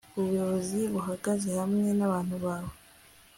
[0.19, 2.73] ubuyobozi buhagaze hamwe nabantu bawe